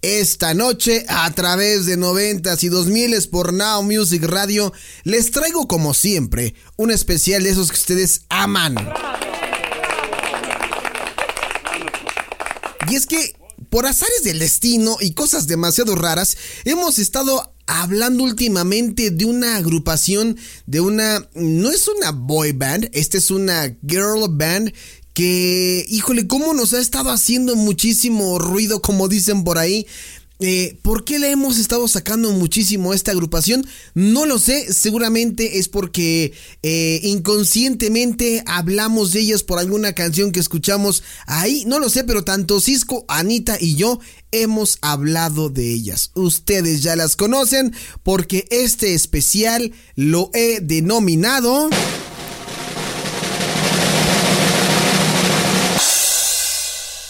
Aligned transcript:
Esta 0.00 0.54
noche, 0.54 1.04
a 1.08 1.28
través 1.32 1.84
de 1.84 1.98
90s 1.98 2.62
y 2.62 2.68
2000s 2.68 3.28
por 3.28 3.52
Now 3.52 3.82
Music 3.82 4.22
Radio, 4.22 4.72
les 5.02 5.32
traigo 5.32 5.66
como 5.66 5.92
siempre 5.92 6.54
un 6.76 6.92
especial 6.92 7.42
de 7.42 7.50
esos 7.50 7.70
que 7.70 7.78
ustedes 7.78 8.20
aman. 8.28 8.76
Y 12.88 12.94
es 12.94 13.06
que, 13.06 13.34
por 13.70 13.86
azares 13.86 14.22
del 14.22 14.38
destino 14.38 14.98
y 15.00 15.14
cosas 15.14 15.48
demasiado 15.48 15.96
raras, 15.96 16.36
hemos 16.64 17.00
estado 17.00 17.52
hablando 17.66 18.22
últimamente 18.22 19.10
de 19.10 19.24
una 19.24 19.56
agrupación, 19.56 20.38
de 20.66 20.80
una... 20.80 21.28
No 21.34 21.72
es 21.72 21.88
una 21.88 22.12
boy 22.12 22.52
band, 22.52 22.88
esta 22.92 23.18
es 23.18 23.32
una 23.32 23.76
girl 23.84 24.28
band 24.30 24.72
que, 25.18 25.84
híjole, 25.88 26.28
cómo 26.28 26.54
nos 26.54 26.74
ha 26.74 26.78
estado 26.78 27.10
haciendo 27.10 27.56
muchísimo 27.56 28.38
ruido, 28.38 28.80
como 28.80 29.08
dicen 29.08 29.42
por 29.42 29.58
ahí. 29.58 29.84
Eh, 30.38 30.78
¿Por 30.82 31.04
qué 31.04 31.18
le 31.18 31.32
hemos 31.32 31.58
estado 31.58 31.88
sacando 31.88 32.30
muchísimo 32.30 32.92
a 32.92 32.94
esta 32.94 33.10
agrupación? 33.10 33.66
No 33.94 34.26
lo 34.26 34.38
sé, 34.38 34.72
seguramente 34.72 35.58
es 35.58 35.68
porque 35.68 36.34
eh, 36.62 37.00
inconscientemente 37.02 38.44
hablamos 38.46 39.10
de 39.10 39.18
ellas 39.18 39.42
por 39.42 39.58
alguna 39.58 39.92
canción 39.92 40.30
que 40.30 40.38
escuchamos 40.38 41.02
ahí, 41.26 41.64
no 41.66 41.80
lo 41.80 41.90
sé, 41.90 42.04
pero 42.04 42.22
tanto 42.22 42.60
Cisco, 42.60 43.04
Anita 43.08 43.56
y 43.60 43.74
yo 43.74 43.98
hemos 44.30 44.78
hablado 44.82 45.50
de 45.50 45.72
ellas. 45.72 46.12
Ustedes 46.14 46.80
ya 46.80 46.94
las 46.94 47.16
conocen 47.16 47.74
porque 48.04 48.46
este 48.52 48.94
especial 48.94 49.72
lo 49.96 50.30
he 50.32 50.60
denominado... 50.60 51.70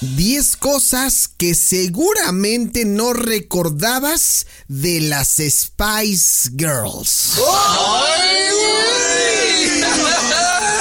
10 0.01 0.57
cosas 0.57 1.29
que 1.37 1.55
seguramente 1.55 2.85
no 2.85 3.13
recordabas 3.13 4.47
de 4.69 5.01
las 5.01 5.39
Spice 5.39 6.51
Girls. 6.57 7.35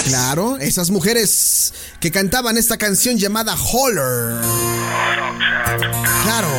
Claro, 0.05 0.57
esas 0.57 0.91
mujeres 0.91 1.73
que 1.99 2.11
cantaban 2.11 2.57
esta 2.57 2.77
canción 2.77 3.17
llamada 3.17 3.55
Holler. 3.55 4.39
Claro. 6.23 6.49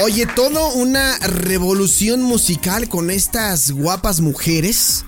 Oye, 0.00 0.26
todo 0.26 0.74
una 0.74 1.18
revolución 1.18 2.22
musical 2.22 2.88
con 2.88 3.10
estas 3.10 3.72
guapas 3.72 4.20
mujeres. 4.20 5.04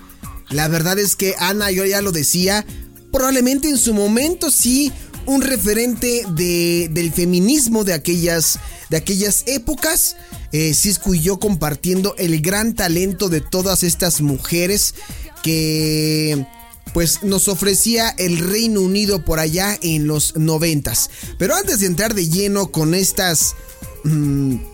La 0.49 0.67
verdad 0.67 0.99
es 0.99 1.15
que 1.15 1.33
Ana, 1.39 1.71
yo 1.71 1.85
ya 1.85 2.01
lo 2.01 2.11
decía, 2.11 2.65
probablemente 3.09 3.69
en 3.69 3.77
su 3.77 3.93
momento 3.93 4.51
sí 4.51 4.91
un 5.25 5.43
referente 5.43 6.25
de, 6.35 6.89
del 6.91 7.13
feminismo 7.13 7.85
de 7.85 7.93
aquellas, 7.93 8.59
de 8.89 8.97
aquellas 8.97 9.43
épocas. 9.47 10.17
Eh, 10.51 10.75
y 11.05 11.19
yo 11.21 11.39
compartiendo 11.39 12.13
el 12.17 12.41
gran 12.41 12.75
talento 12.75 13.29
de 13.29 13.39
todas 13.39 13.83
estas 13.83 14.19
mujeres 14.19 14.93
que 15.41 16.45
pues 16.93 17.23
nos 17.23 17.47
ofrecía 17.47 18.09
el 18.17 18.39
Reino 18.39 18.81
Unido 18.81 19.23
por 19.23 19.39
allá 19.39 19.79
en 19.81 20.05
los 20.05 20.35
noventas. 20.35 21.09
Pero 21.37 21.55
antes 21.55 21.79
de 21.79 21.85
entrar 21.85 22.13
de 22.13 22.27
lleno 22.27 22.73
con 22.73 22.93
estas... 22.93 23.55
Mm, 24.03 24.70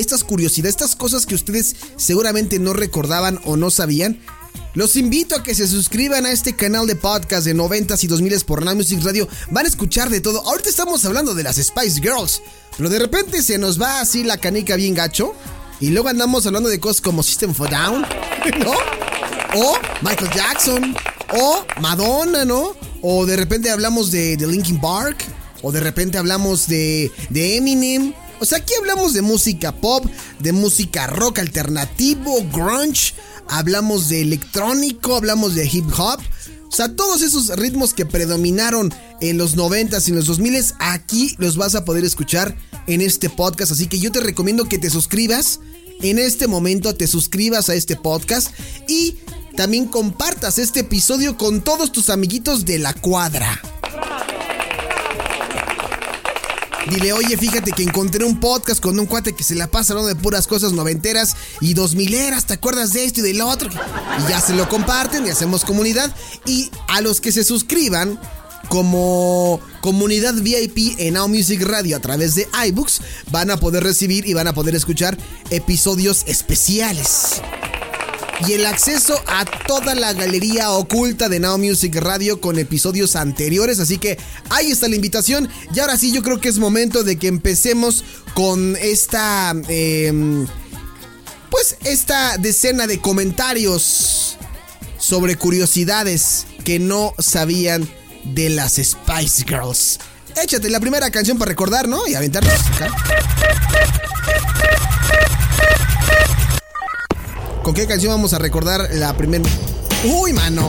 estas 0.00 0.24
curiosidades, 0.24 0.74
estas 0.74 0.96
cosas 0.96 1.26
que 1.26 1.34
ustedes 1.34 1.76
seguramente 1.96 2.58
no 2.58 2.72
recordaban 2.72 3.40
o 3.44 3.56
no 3.56 3.70
sabían, 3.70 4.20
los 4.74 4.94
invito 4.94 5.34
a 5.34 5.42
que 5.42 5.54
se 5.54 5.66
suscriban 5.66 6.26
a 6.26 6.32
este 6.32 6.54
canal 6.54 6.86
de 6.86 6.94
podcast 6.94 7.44
de 7.44 7.56
90s 7.56 8.04
y 8.04 8.08
2000s 8.08 8.44
por 8.44 8.64
Now 8.64 8.76
Music 8.76 9.00
Radio. 9.02 9.28
Van 9.50 9.64
a 9.66 9.68
escuchar 9.68 10.10
de 10.10 10.20
todo. 10.20 10.46
Ahorita 10.46 10.68
estamos 10.68 11.04
hablando 11.04 11.34
de 11.34 11.42
las 11.42 11.56
Spice 11.56 12.00
Girls, 12.00 12.40
pero 12.76 12.88
de 12.88 13.00
repente 13.00 13.42
se 13.42 13.58
nos 13.58 13.80
va 13.80 14.00
así 14.00 14.22
la 14.22 14.36
canica 14.36 14.76
bien 14.76 14.94
gacho. 14.94 15.34
Y 15.80 15.88
luego 15.90 16.08
andamos 16.08 16.46
hablando 16.46 16.68
de 16.68 16.78
cosas 16.78 17.00
como 17.00 17.22
System 17.22 17.52
for 17.52 17.68
Down, 17.68 18.02
¿no? 18.60 18.72
O 19.60 19.76
Michael 20.02 20.30
Jackson, 20.32 20.94
o 21.34 21.64
Madonna, 21.80 22.44
¿no? 22.44 22.76
O 23.02 23.26
de 23.26 23.36
repente 23.36 23.70
hablamos 23.70 24.12
de, 24.12 24.36
Linkin 24.36 24.80
Park, 24.80 25.24
o 25.62 25.72
de 25.72 25.80
repente 25.80 26.16
hablamos 26.16 26.68
de, 26.68 27.10
de 27.30 27.56
Eminem, 27.56 28.14
o 28.40 28.44
sea, 28.44 28.58
aquí 28.58 28.72
hablamos 28.78 29.12
de 29.12 29.22
música 29.22 29.72
pop, 29.72 30.04
de 30.38 30.52
música 30.52 31.06
rock 31.06 31.40
alternativo, 31.40 32.42
grunge, 32.50 33.14
hablamos 33.48 34.08
de 34.08 34.22
electrónico, 34.22 35.14
hablamos 35.14 35.54
de 35.54 35.68
hip 35.70 35.86
hop. 35.96 36.20
O 36.66 36.72
sea, 36.72 36.94
todos 36.94 37.20
esos 37.22 37.48
ritmos 37.56 37.92
que 37.92 38.06
predominaron 38.06 38.94
en 39.20 39.36
los 39.36 39.56
90s 39.56 40.06
y 40.06 40.10
en 40.10 40.16
los 40.16 40.28
2000s, 40.28 40.74
aquí 40.78 41.34
los 41.38 41.56
vas 41.56 41.74
a 41.74 41.84
poder 41.84 42.04
escuchar 42.04 42.56
en 42.86 43.00
este 43.00 43.28
podcast. 43.28 43.72
Así 43.72 43.88
que 43.88 43.98
yo 43.98 44.10
te 44.10 44.20
recomiendo 44.20 44.64
que 44.66 44.78
te 44.78 44.88
suscribas. 44.88 45.60
En 46.00 46.18
este 46.18 46.46
momento 46.46 46.94
te 46.94 47.06
suscribas 47.06 47.68
a 47.68 47.74
este 47.74 47.96
podcast 47.96 48.48
y 48.88 49.18
también 49.56 49.86
compartas 49.86 50.58
este 50.58 50.80
episodio 50.80 51.36
con 51.36 51.60
todos 51.60 51.92
tus 51.92 52.08
amiguitos 52.08 52.64
de 52.64 52.78
la 52.78 52.94
cuadra. 52.94 53.60
Dile, 56.90 57.12
oye, 57.12 57.36
fíjate 57.36 57.70
que 57.70 57.84
encontré 57.84 58.24
un 58.24 58.40
podcast 58.40 58.80
con 58.80 58.98
un 58.98 59.06
cuate 59.06 59.32
que 59.32 59.44
se 59.44 59.54
la 59.54 59.68
pasa 59.68 59.92
hablando 59.92 60.12
de 60.12 60.20
puras 60.20 60.48
cosas 60.48 60.72
noventeras 60.72 61.36
y 61.60 61.74
dos 61.74 61.94
mileras, 61.94 62.46
¿te 62.46 62.54
acuerdas 62.54 62.92
de 62.92 63.04
esto 63.04 63.20
y 63.20 63.22
del 63.22 63.42
otro? 63.42 63.70
Y 63.70 64.28
ya 64.28 64.40
se 64.40 64.54
lo 64.54 64.68
comparten 64.68 65.24
y 65.24 65.30
hacemos 65.30 65.64
comunidad. 65.64 66.12
Y 66.46 66.68
a 66.88 67.00
los 67.00 67.20
que 67.20 67.30
se 67.30 67.44
suscriban 67.44 68.18
como 68.68 69.60
comunidad 69.82 70.34
VIP 70.34 70.98
en 70.98 71.14
Now 71.14 71.28
Music 71.28 71.62
Radio 71.62 71.96
a 71.96 72.00
través 72.00 72.34
de 72.34 72.48
iBooks, 72.66 73.02
van 73.30 73.52
a 73.52 73.56
poder 73.56 73.84
recibir 73.84 74.26
y 74.26 74.34
van 74.34 74.48
a 74.48 74.52
poder 74.52 74.74
escuchar 74.74 75.16
episodios 75.50 76.24
especiales 76.26 77.40
y 78.46 78.52
el 78.54 78.66
acceso 78.66 79.20
a 79.26 79.44
toda 79.44 79.94
la 79.94 80.12
galería 80.12 80.70
oculta 80.70 81.28
de 81.28 81.40
Now 81.40 81.58
Music 81.58 81.94
Radio 81.96 82.40
con 82.40 82.58
episodios 82.58 83.16
anteriores. 83.16 83.80
Así 83.80 83.98
que 83.98 84.18
ahí 84.48 84.70
está 84.70 84.88
la 84.88 84.96
invitación. 84.96 85.48
Y 85.74 85.80
ahora 85.80 85.96
sí, 85.96 86.12
yo 86.12 86.22
creo 86.22 86.40
que 86.40 86.48
es 86.48 86.58
momento 86.58 87.04
de 87.04 87.16
que 87.16 87.28
empecemos 87.28 88.04
con 88.34 88.76
esta. 88.76 89.54
Em, 89.68 90.46
pues 91.50 91.76
esta 91.84 92.38
decena 92.38 92.86
de 92.86 93.00
comentarios 93.00 94.36
sobre 94.98 95.36
curiosidades 95.36 96.46
que 96.64 96.78
no 96.78 97.14
sabían 97.18 97.88
de 98.24 98.50
las 98.50 98.74
Spice 98.74 99.44
Girls. 99.46 99.98
Échate 100.42 100.70
la 100.70 100.80
primera 100.80 101.10
canción 101.10 101.38
para 101.38 101.50
recordar, 101.50 101.88
¿no? 101.88 102.06
Y 102.06 102.14
aventarnos. 102.14 102.52
¿Con 102.78 104.09
qué 107.80 107.86
canción 107.86 108.12
vamos 108.12 108.34
a 108.34 108.38
recordar 108.38 108.90
la 108.92 109.16
primera? 109.16 109.48
¡Uy, 110.04 110.34
mano! 110.34 110.68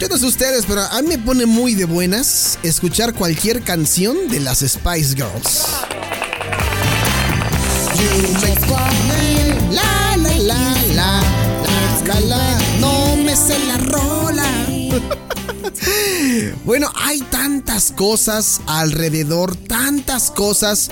Yo 0.00 0.08
no 0.08 0.16
sé 0.16 0.24
ustedes, 0.24 0.64
pero 0.66 0.80
a 0.80 1.02
mí 1.02 1.08
me 1.08 1.18
pone 1.18 1.44
muy 1.44 1.74
de 1.74 1.84
buenas 1.84 2.58
escuchar 2.62 3.12
cualquier 3.12 3.60
canción 3.60 4.28
de 4.30 4.40
las 4.40 4.60
Spice 4.60 5.14
Girls. 5.14 5.66
No 12.80 13.16
me 13.16 13.36
sé 13.36 13.58
la 13.66 13.76
rola. 13.76 15.27
Bueno, 16.64 16.90
hay 16.94 17.20
tantas 17.20 17.92
cosas 17.92 18.60
alrededor, 18.66 19.56
tantas 19.56 20.30
cosas 20.30 20.90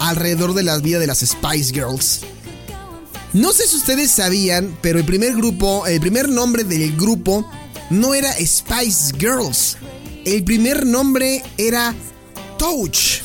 alrededor 0.00 0.54
de 0.54 0.62
la 0.62 0.78
vida 0.78 0.98
de 0.98 1.06
las 1.06 1.20
Spice 1.20 1.72
Girls. 1.72 2.20
No 3.32 3.52
sé 3.52 3.66
si 3.66 3.76
ustedes 3.76 4.10
sabían, 4.10 4.76
pero 4.80 4.98
el 4.98 5.04
primer 5.04 5.34
grupo, 5.34 5.86
el 5.86 6.00
primer 6.00 6.28
nombre 6.28 6.64
del 6.64 6.96
grupo 6.96 7.48
no 7.90 8.14
era 8.14 8.32
Spice 8.32 9.12
Girls. 9.18 9.76
El 10.24 10.44
primer 10.44 10.86
nombre 10.86 11.42
era 11.56 11.94
Touch. 12.58 13.22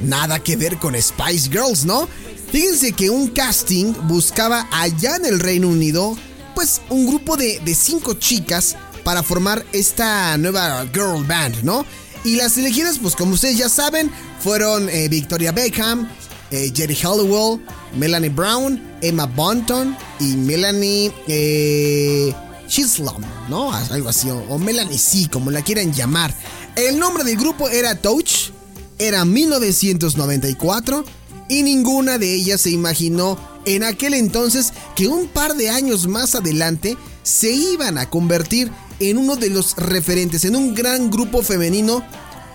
Nada 0.00 0.38
que 0.38 0.56
ver 0.56 0.78
con 0.78 0.94
Spice 1.00 1.50
Girls, 1.50 1.84
¿no? 1.84 2.08
Fíjense 2.50 2.92
que 2.92 3.10
un 3.10 3.28
casting 3.28 3.92
buscaba 4.04 4.66
allá 4.72 5.16
en 5.16 5.26
el 5.26 5.38
Reino 5.38 5.68
Unido 5.68 6.16
pues 6.58 6.80
un 6.90 7.06
grupo 7.06 7.36
de, 7.36 7.60
cinco 7.72 8.14
chicas 8.14 8.74
para 9.04 9.22
formar 9.22 9.64
esta 9.72 10.36
nueva 10.38 10.84
girl 10.92 11.24
band, 11.24 11.62
¿no? 11.62 11.86
Y 12.24 12.34
las 12.34 12.58
elegidas, 12.58 12.98
pues 12.98 13.14
como 13.14 13.34
ustedes 13.34 13.56
ya 13.56 13.68
saben, 13.68 14.10
fueron 14.40 14.88
eh, 14.88 15.08
Victoria 15.08 15.52
Beckham, 15.52 16.10
eh, 16.50 16.72
Jerry 16.74 16.96
Halliwell, 16.96 17.64
Melanie 17.96 18.30
Brown, 18.30 18.82
Emma 19.02 19.26
Bunton 19.26 19.96
y 20.18 20.34
Melanie 20.34 21.12
eh, 21.28 22.34
Chisholm, 22.66 23.22
¿no? 23.48 23.72
Algo 23.72 24.08
así, 24.08 24.28
o, 24.28 24.58
Melanie 24.58 24.98
C, 24.98 25.28
como 25.30 25.52
la 25.52 25.62
quieran 25.62 25.92
llamar. 25.92 26.34
El 26.74 26.98
nombre 26.98 27.22
del 27.22 27.36
grupo 27.36 27.68
era 27.68 27.94
Touch 27.94 28.50
Era 28.98 29.24
1994 29.24 31.04
y 31.48 31.62
ninguna 31.62 32.18
de 32.18 32.34
ellas 32.34 32.62
se 32.62 32.70
imaginó 32.70 33.38
en 33.74 33.84
aquel 33.84 34.14
entonces 34.14 34.72
que 34.96 35.08
un 35.08 35.28
par 35.28 35.54
de 35.54 35.70
años 35.70 36.06
más 36.06 36.34
adelante 36.34 36.96
se 37.22 37.50
iban 37.50 37.98
a 37.98 38.08
convertir 38.08 38.70
en 39.00 39.18
uno 39.18 39.36
de 39.36 39.50
los 39.50 39.76
referentes, 39.76 40.44
en 40.44 40.56
un 40.56 40.74
gran 40.74 41.10
grupo 41.10 41.42
femenino, 41.42 42.02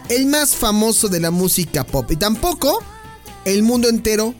el 0.09 0.25
más 0.25 0.55
famoso 0.55 1.07
de 1.07 1.19
la 1.19 1.31
música 1.31 1.83
pop. 1.83 2.11
Y 2.11 2.15
tampoco 2.15 2.83
el 3.45 3.63
mundo 3.63 3.89
entero 3.89 4.33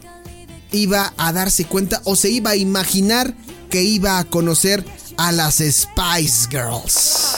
iba 0.72 1.14
a 1.18 1.32
darse 1.32 1.66
cuenta 1.66 2.02
o 2.06 2.16
se 2.16 2.30
iba 2.30 2.52
a 2.52 2.56
imaginar 2.56 3.36
que 3.70 3.84
iba 3.84 4.18
a 4.18 4.26
conocer 4.26 4.84
a 5.18 5.32
las 5.32 5.56
Spice 5.56 6.48
Girls. 6.50 7.38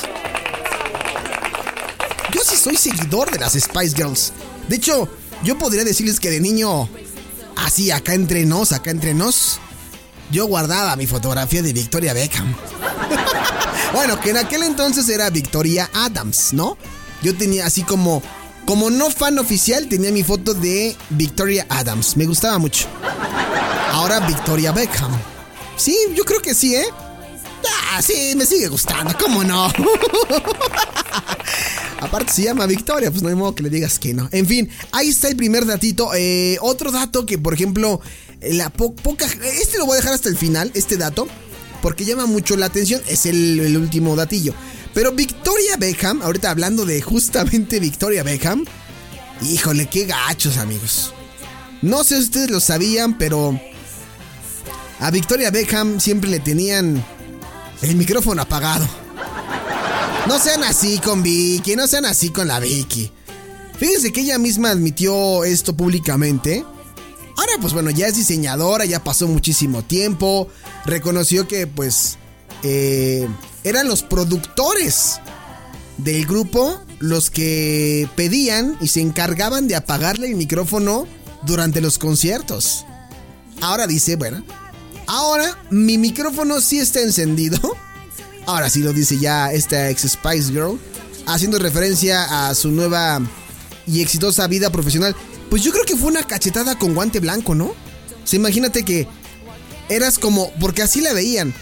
Yo 2.33 2.41
sí 2.43 2.55
soy 2.55 2.77
seguidor 2.77 3.31
de 3.31 3.39
las 3.39 3.53
Spice 3.53 3.95
Girls. 3.95 4.33
De 4.69 4.77
hecho, 4.77 5.09
yo 5.43 5.57
podría 5.57 5.83
decirles 5.83 6.19
que 6.19 6.31
de 6.31 6.39
niño, 6.39 6.89
así 7.65 7.89
acá 7.89 8.13
entre 8.13 8.45
nos, 8.45 8.71
acá 8.71 8.91
entre 8.91 9.15
nos, 9.15 9.59
yo 10.31 10.45
guardaba 10.45 10.95
mi 10.95 11.07
fotografía 11.07 11.63
de 11.63 11.73
Victoria 11.73 12.13
Beckham. 12.13 12.55
bueno, 13.93 14.19
que 14.19 14.29
en 14.29 14.37
aquel 14.37 14.63
entonces 14.63 15.09
era 15.09 15.29
Victoria 15.31 15.89
Adams, 15.93 16.53
¿no? 16.53 16.77
Yo 17.23 17.35
tenía 17.35 17.65
así 17.65 17.81
como, 17.81 18.21
como 18.65 18.91
no 18.91 19.09
fan 19.09 19.39
oficial, 19.39 19.87
tenía 19.87 20.11
mi 20.11 20.23
foto 20.23 20.53
de 20.53 20.95
Victoria 21.09 21.65
Adams. 21.69 22.15
Me 22.17 22.25
gustaba 22.25 22.59
mucho. 22.59 22.85
Ahora 23.91 24.19
Victoria 24.19 24.71
Beckham. 24.71 25.11
Sí, 25.75 25.97
yo 26.13 26.23
creo 26.23 26.41
que 26.41 26.53
sí, 26.53 26.75
¿eh? 26.75 26.85
Ah, 27.91 28.01
sí, 28.01 28.33
me 28.35 28.45
sigue 28.45 28.67
gustando, 28.67 29.15
¿cómo 29.19 29.43
no? 29.43 29.67
Aparte 32.05 32.31
se 32.31 32.43
llama 32.43 32.67
Victoria, 32.67 33.09
pues 33.09 33.23
no 33.23 33.29
hay 33.29 33.35
modo 33.35 33.55
que 33.55 33.63
le 33.63 33.71
digas 33.71 33.97
que 33.97 34.13
no. 34.13 34.29
En 34.31 34.45
fin, 34.45 34.69
ahí 34.91 35.09
está 35.09 35.27
el 35.27 35.35
primer 35.35 35.65
datito. 35.65 36.11
Eh, 36.13 36.57
otro 36.61 36.91
dato 36.91 37.25
que, 37.25 37.39
por 37.39 37.55
ejemplo, 37.55 37.99
la 38.41 38.69
poca... 38.69 39.25
Este 39.25 39.79
lo 39.79 39.87
voy 39.87 39.93
a 39.93 40.01
dejar 40.01 40.13
hasta 40.13 40.29
el 40.29 40.37
final, 40.37 40.69
este 40.75 40.97
dato, 40.97 41.27
porque 41.81 42.05
llama 42.05 42.27
mucho 42.27 42.57
la 42.57 42.67
atención. 42.67 43.01
Es 43.07 43.25
el, 43.25 43.59
el 43.59 43.75
último 43.75 44.15
datillo. 44.15 44.53
Pero 44.93 45.13
Victoria 45.13 45.77
Beckham, 45.77 46.21
ahorita 46.21 46.51
hablando 46.51 46.85
de 46.85 47.01
justamente 47.01 47.79
Victoria 47.79 48.21
Beckham, 48.21 48.65
híjole, 49.41 49.87
qué 49.87 50.05
gachos 50.05 50.57
amigos. 50.57 51.11
No 51.81 52.03
sé 52.03 52.17
si 52.17 52.23
ustedes 52.25 52.51
lo 52.51 52.59
sabían, 52.59 53.17
pero 53.17 53.59
a 54.99 55.09
Victoria 55.09 55.49
Beckham 55.49 55.99
siempre 55.99 56.29
le 56.29 56.39
tenían 56.39 57.03
el 57.81 57.95
micrófono 57.95 58.43
apagado. 58.43 58.87
No 60.27 60.39
sean 60.39 60.63
así 60.63 60.97
con 60.97 61.21
Vicky, 61.21 61.75
no 61.75 61.85
sean 61.85 62.05
así 62.05 62.31
con 62.31 62.47
la 62.47 62.59
Vicky. 62.59 63.11
Fíjense 63.77 64.11
que 64.11 64.21
ella 64.21 64.39
misma 64.39 64.71
admitió 64.71 65.43
esto 65.43 65.77
públicamente. 65.77 66.65
Ahora 67.37 67.53
pues 67.61 67.73
bueno, 67.73 67.91
ya 67.91 68.07
es 68.07 68.15
diseñadora, 68.15 68.85
ya 68.85 69.03
pasó 69.03 69.27
muchísimo 69.27 69.83
tiempo. 69.83 70.47
Reconoció 70.85 71.47
que 71.47 71.67
pues 71.67 72.17
eh, 72.63 73.27
eran 73.63 73.87
los 73.87 74.01
productores 74.01 75.19
del 75.97 76.25
grupo 76.25 76.81
los 76.99 77.29
que 77.29 78.09
pedían 78.15 78.77
y 78.81 78.87
se 78.87 79.01
encargaban 79.01 79.67
de 79.67 79.75
apagarle 79.75 80.27
el 80.27 80.35
micrófono 80.35 81.07
durante 81.43 81.81
los 81.81 81.99
conciertos. 81.99 82.83
Ahora 83.61 83.85
dice, 83.85 84.15
bueno, 84.15 84.43
ahora 85.05 85.57
mi 85.69 85.99
micrófono 85.99 86.61
sí 86.61 86.79
está 86.79 87.01
encendido 87.01 87.77
Ahora 88.45 88.69
sí 88.69 88.81
lo 88.81 88.93
dice 88.93 89.17
ya 89.17 89.51
esta 89.51 89.89
ex 89.89 90.01
Spice 90.03 90.51
Girl, 90.51 90.79
haciendo 91.25 91.57
referencia 91.57 92.47
a 92.47 92.53
su 92.55 92.69
nueva 92.69 93.21
y 93.87 94.01
exitosa 94.01 94.47
vida 94.47 94.69
profesional. 94.69 95.15
Pues 95.49 95.63
yo 95.63 95.71
creo 95.71 95.85
que 95.85 95.95
fue 95.95 96.09
una 96.09 96.23
cachetada 96.23 96.77
con 96.77 96.93
guante 96.93 97.19
blanco, 97.19 97.55
¿no? 97.55 97.73
Se 98.23 98.35
imagínate 98.35 98.83
que 98.83 99.07
eras 99.89 100.19
como, 100.19 100.51
porque 100.59 100.81
así 100.81 101.01
la 101.01 101.13
veían. 101.13 101.53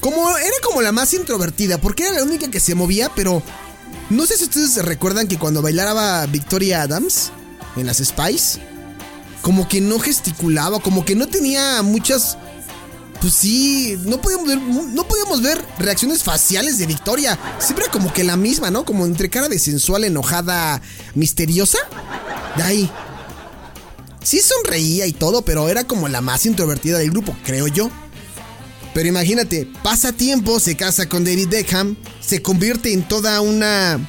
Como 0.00 0.36
era 0.36 0.56
como 0.62 0.82
la 0.82 0.92
más 0.92 1.14
introvertida, 1.14 1.78
porque 1.78 2.04
era 2.04 2.12
la 2.12 2.24
única 2.24 2.50
que 2.50 2.60
se 2.60 2.74
movía, 2.74 3.10
pero 3.14 3.42
no 4.10 4.26
sé 4.26 4.36
si 4.36 4.44
ustedes 4.44 4.76
recuerdan 4.84 5.28
que 5.28 5.38
cuando 5.38 5.62
bailaba 5.62 6.26
Victoria 6.26 6.82
Adams 6.82 7.30
en 7.76 7.86
las 7.86 7.98
Spice, 7.98 8.60
como 9.42 9.68
que 9.68 9.80
no 9.80 9.98
gesticulaba, 9.98 10.80
como 10.80 11.04
que 11.04 11.14
no 11.14 11.28
tenía 11.28 11.82
muchas 11.82 12.36
pues 13.22 13.34
sí, 13.34 13.96
no 14.04 14.20
podíamos 14.20 14.48
ver, 14.48 14.58
no 14.58 15.06
podíamos 15.06 15.42
ver 15.42 15.64
reacciones 15.78 16.24
faciales 16.24 16.78
de 16.78 16.86
Victoria. 16.86 17.38
Siempre 17.60 17.86
como 17.92 18.12
que 18.12 18.24
la 18.24 18.36
misma, 18.36 18.72
¿no? 18.72 18.84
Como 18.84 19.06
entre 19.06 19.30
cara 19.30 19.48
de 19.48 19.60
sensual, 19.60 20.02
enojada, 20.02 20.82
misteriosa. 21.14 21.78
De 22.56 22.64
ahí. 22.64 22.90
Sí 24.24 24.40
sonreía 24.40 25.06
y 25.06 25.12
todo, 25.12 25.42
pero 25.42 25.68
era 25.68 25.84
como 25.84 26.08
la 26.08 26.20
más 26.20 26.46
introvertida 26.46 26.98
del 26.98 27.12
grupo, 27.12 27.36
creo 27.44 27.68
yo. 27.68 27.92
Pero 28.92 29.08
imagínate, 29.08 29.68
pasa 29.84 30.12
tiempo, 30.12 30.58
se 30.58 30.76
casa 30.76 31.08
con 31.08 31.24
David 31.24 31.48
Beckham, 31.48 31.96
se 32.20 32.42
convierte 32.42 32.92
en 32.92 33.06
toda 33.06 33.40
una 33.40 34.00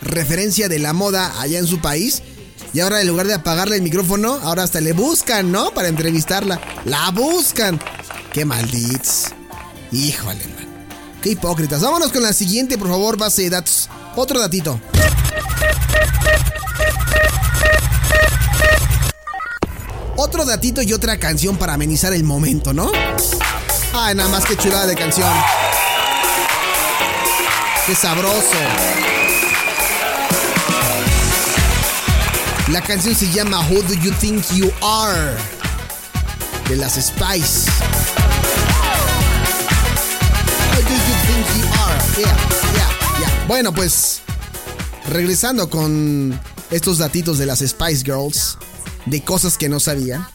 referencia 0.00 0.70
de 0.70 0.78
la 0.78 0.94
moda 0.94 1.42
allá 1.42 1.58
en 1.58 1.66
su 1.66 1.78
país. 1.82 2.22
Y 2.72 2.80
ahora 2.80 3.02
en 3.02 3.06
lugar 3.06 3.26
de 3.26 3.34
apagarle 3.34 3.76
el 3.76 3.82
micrófono, 3.82 4.40
ahora 4.42 4.62
hasta 4.62 4.80
le 4.80 4.94
buscan, 4.94 5.52
¿no? 5.52 5.72
Para 5.74 5.88
entrevistarla. 5.88 6.58
La 6.86 7.10
buscan. 7.10 7.78
Qué 8.34 8.44
malditos. 8.44 9.26
Híjole, 9.92 10.44
man. 10.56 10.66
Qué 11.22 11.30
hipócritas. 11.30 11.80
Vámonos 11.80 12.10
con 12.10 12.20
la 12.20 12.32
siguiente, 12.32 12.76
por 12.76 12.88
favor, 12.88 13.16
base 13.16 13.42
de 13.42 13.50
datos. 13.50 13.88
Otro 14.16 14.40
datito. 14.40 14.80
Otro 20.16 20.44
datito 20.44 20.82
y 20.82 20.92
otra 20.92 21.16
canción 21.20 21.56
para 21.56 21.74
amenizar 21.74 22.12
el 22.12 22.24
momento, 22.24 22.72
¿no? 22.72 22.90
Ay, 23.92 24.16
nada 24.16 24.28
más 24.28 24.44
que 24.44 24.56
chulada 24.56 24.88
de 24.88 24.96
canción. 24.96 25.32
Qué 27.86 27.94
sabroso. 27.94 28.58
La 32.72 32.80
canción 32.80 33.14
se 33.14 33.30
llama 33.30 33.60
Who 33.68 33.80
Do 33.82 33.94
You 33.94 34.10
Think 34.14 34.44
You 34.54 34.72
Are? 34.82 35.36
De 36.68 36.74
las 36.74 36.94
Spice. 36.94 37.70
Bueno, 43.46 43.74
pues 43.74 44.22
regresando 45.10 45.68
con 45.68 46.40
estos 46.70 46.98
datitos 46.98 47.38
de 47.38 47.46
las 47.46 47.60
Spice 47.60 48.04
Girls, 48.04 48.56
de 49.06 49.22
cosas 49.22 49.58
que 49.58 49.68
no 49.68 49.80
sabía. 49.80 50.30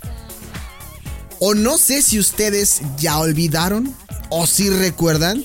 O 1.39 1.53
no 1.53 1.77
sé 1.77 2.01
si 2.01 2.19
ustedes 2.19 2.81
ya 2.97 3.17
olvidaron 3.17 3.95
o 4.29 4.45
si 4.45 4.69
recuerdan 4.69 5.43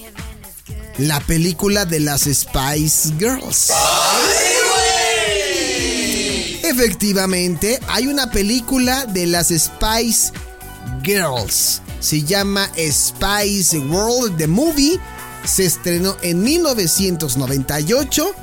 la 0.98 1.20
película 1.20 1.84
de 1.84 2.00
las 2.00 2.22
Spice 2.22 3.14
Girls. 3.18 3.70
Efectivamente, 6.62 7.80
hay 7.88 8.08
una 8.08 8.30
película 8.30 9.06
de 9.06 9.26
las 9.26 9.48
Spice 9.48 10.32
Girls. 11.02 11.80
Se 12.00 12.22
llama 12.22 12.70
Spice 12.76 13.78
World 13.78 14.36
The 14.36 14.46
Movie 14.46 15.00
se 15.44 15.64
estrenó 15.64 16.16
en 16.22 16.42
1998 16.42 18.34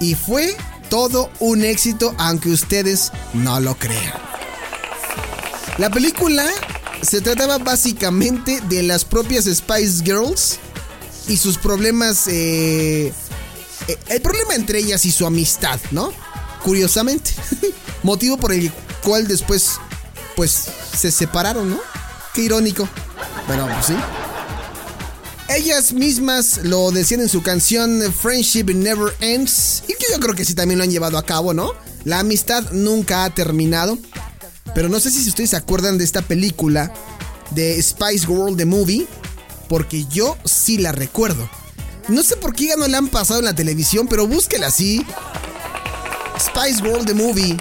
y 0.00 0.14
fue 0.14 0.56
todo 0.88 1.30
un 1.40 1.64
éxito 1.64 2.14
aunque 2.18 2.50
ustedes 2.50 3.12
no 3.34 3.60
lo 3.60 3.76
crean. 3.76 4.12
La 5.78 5.90
película 5.90 6.44
se 7.02 7.20
trataba 7.20 7.58
básicamente 7.58 8.60
de 8.68 8.82
las 8.82 9.04
propias 9.04 9.46
Spice 9.46 10.04
Girls 10.04 10.58
y 11.28 11.36
sus 11.36 11.58
problemas, 11.58 12.28
eh, 12.28 13.12
eh, 13.88 13.98
el 14.08 14.20
problema 14.20 14.54
entre 14.54 14.78
ellas 14.78 15.04
y 15.04 15.12
su 15.12 15.26
amistad, 15.26 15.80
¿no? 15.90 16.12
Curiosamente, 16.62 17.32
motivo 18.02 18.36
por 18.36 18.52
el 18.52 18.70
cual 19.02 19.26
después, 19.26 19.72
pues, 20.36 20.66
se 20.96 21.10
separaron, 21.10 21.70
¿no? 21.70 21.80
Qué 22.34 22.42
irónico. 22.42 22.88
Bueno, 23.46 23.68
pues 23.72 23.86
sí. 23.86 23.94
Ellas 25.48 25.92
mismas 25.92 26.60
lo 26.62 26.90
decían 26.90 27.20
en 27.20 27.28
su 27.28 27.42
canción 27.42 28.00
Friendship 28.12 28.74
Never 28.74 29.14
Ends. 29.20 29.82
Y 29.86 29.94
que 29.94 30.06
yo 30.12 30.20
creo 30.20 30.34
que 30.34 30.44
sí 30.44 30.54
también 30.54 30.78
lo 30.78 30.84
han 30.84 30.90
llevado 30.90 31.16
a 31.18 31.26
cabo, 31.26 31.52
¿no? 31.52 31.72
La 32.04 32.20
amistad 32.20 32.70
nunca 32.72 33.24
ha 33.24 33.34
terminado. 33.34 33.98
Pero 34.74 34.88
no 34.88 34.98
sé 35.00 35.10
si 35.10 35.28
ustedes 35.28 35.50
se 35.50 35.56
acuerdan 35.56 35.98
de 35.98 36.04
esta 36.04 36.22
película 36.22 36.90
de 37.50 37.82
Spice 37.82 38.26
World 38.26 38.56
the 38.56 38.64
Movie. 38.64 39.06
Porque 39.68 40.06
yo 40.06 40.38
sí 40.44 40.78
la 40.78 40.92
recuerdo. 40.92 41.50
No 42.08 42.22
sé 42.22 42.36
por 42.36 42.54
qué 42.54 42.68
ya 42.68 42.76
no 42.76 42.88
la 42.88 42.96
han 42.98 43.08
pasado 43.08 43.40
en 43.40 43.46
la 43.46 43.54
televisión, 43.54 44.06
pero 44.08 44.26
búsquela 44.26 44.68
así. 44.68 45.04
Spice 46.38 46.82
World 46.82 47.06
the 47.06 47.14
Movie. 47.14 47.58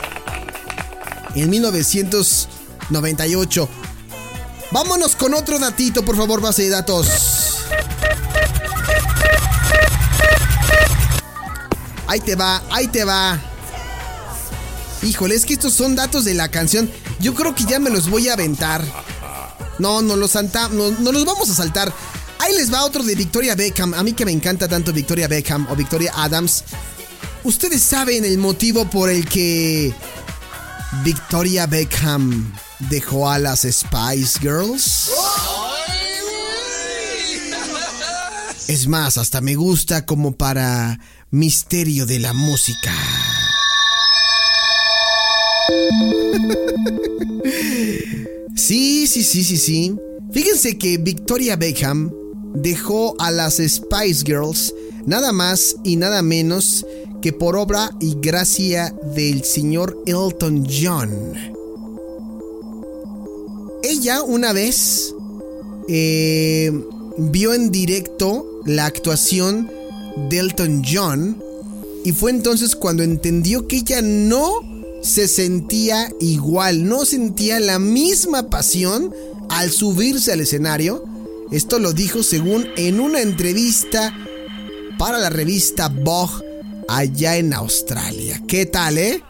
En 1.36 1.50
1998. 1.50 3.70
Vámonos 4.72 5.18
con 5.18 5.34
otro 5.34 5.60
datito, 5.60 6.04
por 6.04 6.16
favor, 6.16 6.40
base 6.42 6.64
de 6.64 6.70
datos. 6.70 7.41
Ahí 12.12 12.20
te 12.20 12.36
va, 12.36 12.62
ahí 12.70 12.90
te 12.90 13.06
va. 13.06 13.40
Híjole, 15.02 15.34
es 15.34 15.46
que 15.46 15.54
estos 15.54 15.74
son 15.74 15.96
datos 15.96 16.26
de 16.26 16.34
la 16.34 16.52
canción. 16.52 16.92
Yo 17.22 17.34
creo 17.34 17.56
que 17.56 17.64
ya 17.64 17.80
me 17.80 17.90
los 17.90 18.10
voy 18.10 18.28
a 18.28 18.34
aventar. 18.34 18.84
No, 19.80 20.02
no 20.02 20.18
los, 20.18 20.32
salta, 20.32 20.68
no, 20.68 20.92
no 20.92 21.14
los 21.14 21.24
vamos 21.24 21.50
a 21.50 21.54
saltar. 21.54 21.94
Ahí 22.40 22.54
les 22.58 22.70
va 22.70 22.84
otro 22.84 23.02
de 23.02 23.16
Victoria 23.16 23.56
Beckham. 23.56 23.94
A 23.94 24.04
mí 24.04 24.12
que 24.12 24.26
me 24.26 24.34
encanta 24.34 24.68
tanto 24.68 24.92
Victoria 24.92 25.30
Beckham 25.30 25.66
o 25.72 25.76
Victoria 25.78 26.12
Adams. 26.14 26.66
Ustedes 27.46 27.82
saben 27.82 28.26
el 28.26 28.38
motivo 28.38 28.90
por 28.90 29.10
el 29.10 29.26
que 29.26 29.96
Victoria 31.06 31.66
Beckham 31.66 32.54
dejó 32.90 33.30
a 33.30 33.40
las 33.40 33.62
Spice 33.62 34.38
Girls. 34.42 35.12
Es 38.68 38.86
más, 38.86 39.18
hasta 39.18 39.40
me 39.40 39.56
gusta 39.56 40.06
como 40.06 40.34
para 40.34 41.00
misterio 41.32 42.06
de 42.06 42.20
la 42.20 42.34
música. 42.34 42.94
Sí, 48.56 49.08
sí, 49.08 49.24
sí, 49.24 49.44
sí, 49.46 49.58
sí. 49.58 49.96
Fíjense 50.34 50.78
que 50.78 50.98
Victoria 50.98 51.56
Beckham 51.56 52.12
dejó 52.54 53.16
a 53.20 53.32
las 53.32 53.56
Spice 53.56 54.24
Girls 54.26 54.74
nada 55.06 55.32
más 55.32 55.78
y 55.86 55.96
nada 55.96 56.22
menos 56.22 56.86
que 57.22 57.32
por 57.32 57.56
obra 57.56 57.92
y 58.02 58.18
gracia 58.20 58.94
del 59.16 59.46
señor 59.46 60.04
Elton 60.06 60.68
John. 60.70 61.34
Ella 63.84 64.22
una 64.22 64.52
vez 64.52 65.16
eh, 65.88 66.72
vio 67.18 67.54
en 67.54 67.72
directo 67.72 68.62
la 68.66 68.86
actuación 68.86 69.72
de 70.16 70.40
Elton 70.40 70.84
John 70.86 71.42
y 72.04 72.12
fue 72.14 72.32
entonces 72.32 72.76
cuando 72.76 73.04
entendió 73.04 73.68
que 73.68 73.78
ella 73.78 74.02
no 74.02 74.52
se 75.04 75.28
sentía 75.28 76.12
igual, 76.20 76.88
no 76.88 77.06
sentía 77.06 77.60
la 77.60 77.80
misma 77.80 78.50
pasión 78.50 79.14
al 79.50 79.72
subirse 79.72 80.32
al 80.32 80.42
escenario. 80.42 81.04
Esto 81.52 81.80
lo 81.80 81.94
dijo 81.94 82.24
según 82.24 82.68
en 82.78 83.00
una 83.00 83.22
entrevista 83.22 84.16
para 84.98 85.20
la 85.20 85.30
revista 85.30 85.90
Vogue 85.90 86.46
allá 86.88 87.38
en 87.38 87.54
Australia. 87.54 88.42
¿Qué 88.48 88.66
tal, 88.66 88.98
eh? 88.98 89.24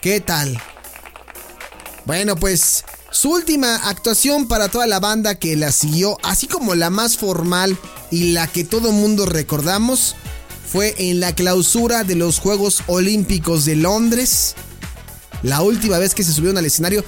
¿Qué 0.00 0.20
tal? 0.20 0.60
Bueno, 2.06 2.36
pues 2.36 2.84
su 3.10 3.30
última 3.30 3.76
actuación 3.88 4.46
para 4.48 4.68
toda 4.68 4.86
la 4.86 5.00
banda 5.00 5.36
que 5.36 5.56
la 5.56 5.72
siguió, 5.72 6.18
así 6.22 6.46
como 6.46 6.74
la 6.74 6.90
más 6.90 7.16
formal 7.16 7.76
y 8.10 8.32
la 8.32 8.46
que 8.46 8.64
todo 8.64 8.92
mundo 8.92 9.26
recordamos, 9.26 10.14
fue 10.66 10.94
en 10.98 11.20
la 11.20 11.34
clausura 11.34 12.04
de 12.04 12.16
los 12.16 12.38
Juegos 12.38 12.82
Olímpicos 12.86 13.64
de 13.64 13.76
Londres. 13.76 14.54
La 15.42 15.62
última 15.62 15.98
vez 15.98 16.14
que 16.14 16.24
se 16.24 16.32
subieron 16.32 16.58
al 16.58 16.64
escenario, 16.64 17.04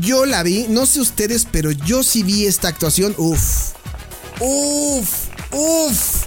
yo 0.00 0.26
la 0.26 0.42
vi, 0.42 0.66
no 0.68 0.86
sé 0.86 1.00
ustedes, 1.00 1.46
pero 1.50 1.70
yo 1.70 2.02
sí 2.02 2.22
vi 2.22 2.46
esta 2.46 2.68
actuación. 2.68 3.14
Uf, 3.16 3.72
uf, 4.40 5.08
uf. 5.52 6.24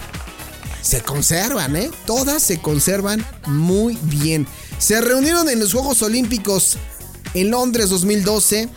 Se 0.80 1.00
conservan, 1.00 1.76
¿eh? 1.76 1.90
Todas 2.06 2.42
se 2.42 2.60
conservan 2.60 3.24
muy 3.46 3.96
bien. 4.02 4.46
Se 4.78 5.00
reunieron 5.00 5.48
en 5.48 5.60
los 5.60 5.72
Juegos 5.72 6.02
Olímpicos 6.02 6.76
en 7.34 7.50
Londres 7.50 7.88
2012. 7.90 8.68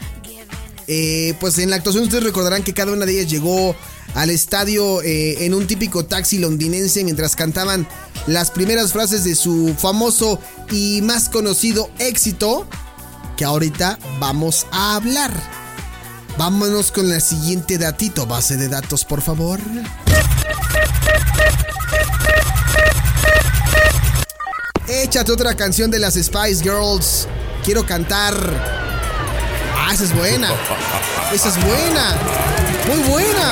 Eh, 0.87 1.33
pues 1.39 1.57
en 1.57 1.71
la 1.71 1.77
actuación 1.77 2.03
ustedes 2.03 2.23
recordarán 2.23 2.63
que 2.63 2.75
cada 2.75 2.91
una 2.91 3.07
de 3.07 3.19
ellas 3.19 3.31
llegó 3.31 3.75
al 4.13 4.29
estadio 4.29 5.01
eh, 5.01 5.45
en 5.45 5.53
un 5.53 5.67
típico 5.67 6.05
taxi 6.05 6.37
londinense 6.37 7.03
mientras 7.03 7.35
cantaban 7.35 7.87
las 8.27 8.51
primeras 8.51 8.93
frases 8.93 9.23
de 9.23 9.35
su 9.35 9.75
famoso 9.77 10.39
y 10.71 11.01
más 11.01 11.29
conocido 11.29 11.89
éxito 11.99 12.67
que 13.35 13.45
ahorita 13.45 13.99
vamos 14.19 14.67
a 14.71 14.95
hablar. 14.95 15.31
Vámonos 16.37 16.91
con 16.91 17.09
la 17.09 17.19
siguiente 17.19 17.77
datito, 17.77 18.25
base 18.25 18.57
de 18.57 18.67
datos, 18.67 19.05
por 19.05 19.21
favor. 19.21 19.59
Échate 24.87 25.31
otra 25.31 25.55
canción 25.55 25.89
de 25.89 25.99
las 25.99 26.15
Spice 26.15 26.61
Girls. 26.61 27.27
Quiero 27.63 27.85
cantar. 27.85 28.35
Ah, 29.77 29.91
esa 29.93 30.03
es 30.03 30.15
buena. 30.15 30.49
Esa 31.33 31.49
es 31.49 31.55
buena. 31.63 32.44
Muy 32.87 32.99
buena. 33.09 33.51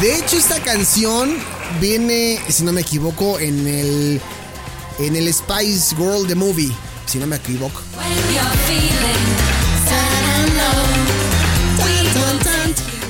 De 0.00 0.16
hecho, 0.16 0.36
esta 0.36 0.60
canción 0.60 1.36
viene, 1.80 2.40
si 2.48 2.64
no 2.64 2.72
me 2.72 2.80
equivoco, 2.80 3.38
en 3.38 3.66
el 3.66 4.20
en 4.98 5.16
el 5.16 5.32
Spice 5.32 5.94
Girl 5.96 6.26
The 6.26 6.34
Movie, 6.34 6.72
si 7.06 7.18
no 7.18 7.26
me 7.26 7.36
equivoco. 7.36 7.80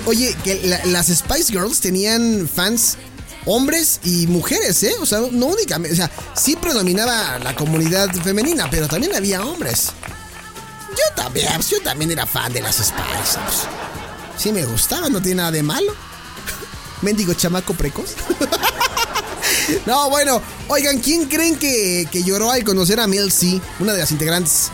Oye, 0.04 0.37
que 0.42 0.80
las 0.87 1.06
Spice 1.06 1.52
Girls 1.52 1.80
tenían 1.80 2.49
fans 2.52 2.99
hombres 3.46 4.00
y 4.04 4.26
mujeres, 4.26 4.82
¿eh? 4.82 4.94
O 5.00 5.06
sea, 5.06 5.20
no 5.30 5.46
únicamente, 5.46 5.94
o 5.94 5.96
sea, 5.96 6.11
sí 6.34 6.56
predominaba 6.56 7.38
la 7.38 7.54
comunidad 7.54 8.11
femenina, 8.22 8.68
pero 8.70 8.88
también 8.88 9.14
había 9.14 9.44
hombres. 9.44 9.88
Yo 10.90 11.14
también, 11.22 11.49
yo 11.62 11.80
también 11.82 12.11
era 12.11 12.26
fan 12.26 12.52
de 12.52 12.61
las 12.61 12.76
Spice. 12.76 13.38
Sí 14.37 14.52
me 14.52 14.64
gustaba, 14.64 15.08
no 15.08 15.20
tiene 15.20 15.37
nada 15.37 15.50
de 15.50 15.62
malo. 15.62 15.92
Mendigo 17.02 17.34
chamaco 17.34 17.75
precoz. 17.75 18.14
no, 19.87 20.11
bueno, 20.11 20.42
oigan, 20.68 21.00
¿quién 21.00 21.26
creen 21.26 21.56
que, 21.56 22.08
que 22.11 22.22
lloró 22.22 22.50
al 22.50 22.64
conocer 22.64 23.00
a 23.00 23.06
Mel 23.06 23.32
C, 23.32 23.61
una 23.80 23.92
de 23.92 24.00
las 24.00 24.11
integrantes? 24.11 24.70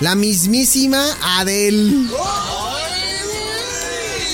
La 0.00 0.16
mismísima 0.16 1.06
Adele. 1.38 2.08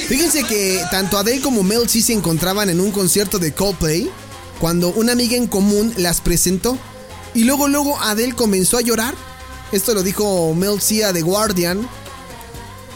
Fíjense 0.09 0.43
que 0.45 0.83
tanto 0.91 1.19
Adele 1.19 1.43
como 1.43 1.62
Mel 1.62 1.87
C 1.87 2.00
se 2.00 2.15
encontraban 2.15 2.71
en 2.71 2.81
un 2.81 2.93
concierto 2.93 3.38
de 3.38 3.53
Coldplay 3.53 4.11
cuando 4.59 4.88
una 4.88 5.12
amiga 5.12 5.37
en 5.37 5.47
común 5.47 5.93
las 5.99 6.23
presentó 6.23 6.79
y 7.35 7.45
luego 7.45 7.69
luego 7.69 8.00
Adele 8.00 8.33
comenzó 8.33 8.79
a 8.79 8.81
llorar. 8.81 9.15
Esto 9.71 9.93
lo 9.93 10.03
dijo 10.03 10.55
Mel 10.55 10.81
C 10.81 11.05
a 11.05 11.12
The 11.12 11.21
Guardian. 11.21 11.87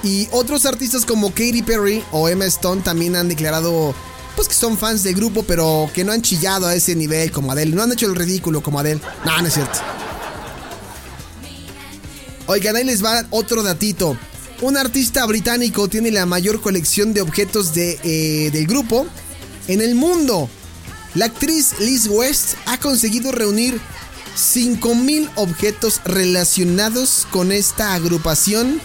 Y 0.02 0.26
otros 0.32 0.64
artistas 0.64 1.04
como 1.04 1.28
Katy 1.28 1.62
Perry 1.62 2.02
o 2.12 2.30
Emma 2.30 2.46
Stone 2.46 2.80
también 2.80 3.14
han 3.14 3.28
declarado 3.28 3.94
pues 4.34 4.48
que 4.48 4.54
son 4.54 4.78
fans 4.78 5.02
del 5.02 5.14
grupo, 5.14 5.42
pero 5.42 5.90
que 5.92 6.04
no 6.04 6.12
han 6.12 6.22
chillado 6.22 6.66
a 6.66 6.74
ese 6.74 6.96
nivel 6.96 7.30
como 7.30 7.52
Adele. 7.52 7.76
No 7.76 7.82
han 7.82 7.92
hecho 7.92 8.06
el 8.06 8.16
ridículo 8.16 8.62
como 8.62 8.80
Adele. 8.80 9.02
No, 9.26 9.38
no 9.38 9.46
es 9.46 9.52
cierto. 9.52 9.78
Oigan, 12.46 12.74
ahí 12.74 12.84
les 12.84 13.04
va 13.04 13.26
otro 13.30 13.62
datito. 13.62 14.16
Un 14.62 14.76
artista 14.76 15.26
británico 15.26 15.88
tiene 15.88 16.12
la 16.12 16.24
mayor 16.24 16.60
colección 16.60 17.12
de 17.12 17.20
objetos 17.20 17.74
de, 17.74 17.98
eh, 18.04 18.50
del 18.52 18.68
grupo 18.68 19.08
en 19.66 19.80
el 19.80 19.96
mundo. 19.96 20.48
La 21.16 21.24
actriz 21.26 21.80
Liz 21.80 22.06
West 22.06 22.54
ha 22.66 22.78
conseguido 22.78 23.32
reunir 23.32 23.80
5.000 24.36 25.28
objetos 25.34 26.00
relacionados 26.04 27.26
con 27.32 27.50
esta 27.50 27.94
agrupación. 27.94 28.80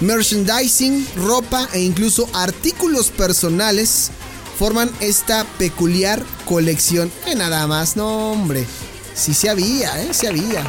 Merchandising, 0.00 1.06
ropa 1.14 1.68
e 1.72 1.80
incluso 1.80 2.28
artículos 2.32 3.10
personales 3.10 4.10
forman 4.58 4.90
esta 4.98 5.44
peculiar 5.58 6.24
colección. 6.44 7.12
Que 7.24 7.36
nada 7.36 7.68
más, 7.68 7.94
no 7.94 8.32
hombre. 8.32 8.66
Sí 9.14 9.32
se 9.32 9.48
había, 9.48 10.02
¿eh? 10.02 10.12
Se 10.12 10.26
había. 10.26 10.68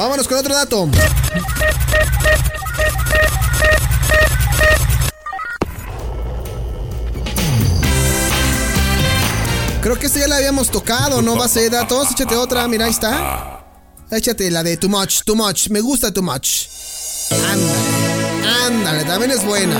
Vámonos 0.00 0.26
con 0.26 0.38
otro 0.38 0.54
dato. 0.54 0.88
Creo 9.82 9.98
que 9.98 10.06
esta 10.06 10.20
ya 10.20 10.26
la 10.26 10.36
habíamos 10.36 10.70
tocado, 10.70 11.20
¿no? 11.20 11.36
Base 11.36 11.60
de 11.60 11.68
datos. 11.68 12.12
Échate 12.12 12.34
otra, 12.34 12.66
mira, 12.66 12.86
ahí 12.86 12.92
está. 12.92 13.62
Échate 14.10 14.50
la 14.50 14.62
de 14.62 14.78
Too 14.78 14.88
Much, 14.88 15.20
Too 15.22 15.36
Much. 15.36 15.68
Me 15.68 15.82
gusta 15.82 16.10
Too 16.10 16.22
Much. 16.22 16.68
Ándale, 17.30 18.66
ándale, 18.68 19.04
también 19.04 19.32
es 19.32 19.44
buena. 19.44 19.78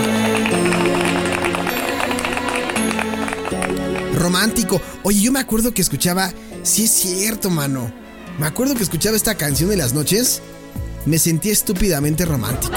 Romántico. 4.16 4.82
Oye, 5.02 5.22
yo 5.22 5.32
me 5.32 5.40
acuerdo 5.40 5.72
que 5.72 5.80
escuchaba. 5.80 6.30
Sí, 6.62 6.84
es 6.84 6.90
cierto, 6.90 7.48
mano. 7.48 7.99
Me 8.40 8.46
acuerdo 8.46 8.74
que 8.74 8.82
escuchaba 8.82 9.18
esta 9.18 9.34
canción 9.34 9.68
de 9.68 9.76
las 9.76 9.92
noches, 9.92 10.40
me 11.04 11.18
sentía 11.18 11.52
estúpidamente 11.52 12.24
romántico. 12.24 12.72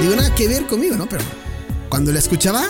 Digo, 0.00 0.16
nada 0.16 0.34
que 0.34 0.48
ver 0.48 0.66
conmigo, 0.66 0.96
¿no? 0.96 1.06
Pero 1.06 1.22
cuando 1.90 2.10
la 2.10 2.20
escuchaba, 2.20 2.64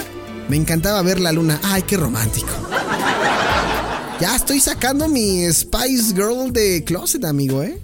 me 0.49 0.57
encantaba 0.57 1.01
ver 1.03 1.21
la 1.21 1.31
luna. 1.31 1.61
¡Ay, 1.63 1.83
qué 1.83 1.97
romántico! 1.97 2.49
Ya 4.19 4.35
estoy 4.35 4.59
sacando 4.59 5.07
mi 5.07 5.49
Spice 5.53 6.13
Girl 6.13 6.53
de 6.53 6.83
closet, 6.83 7.25
amigo, 7.25 7.63
¿eh? 7.63 7.79